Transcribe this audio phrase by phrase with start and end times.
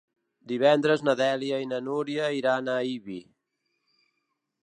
[0.51, 3.21] Divendres na Dèlia i na Núria iran a Ibi.